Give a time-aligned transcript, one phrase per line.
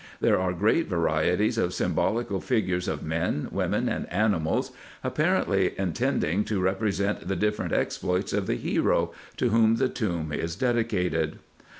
[0.19, 4.71] There are great varieties of symbolical figures of men, women, and animals,
[5.03, 10.55] apparently intending to represent the different exploits of the hero, to whom the tomb was
[10.55, 11.37] dedicated.